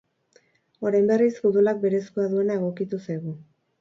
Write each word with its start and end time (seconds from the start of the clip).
Orain 0.91 1.11
berriz, 1.11 1.29
futbolak 1.43 1.83
berezkoa 1.85 2.25
duena 2.33 2.57
egokitu 2.61 3.05
zaigu. 3.05 3.37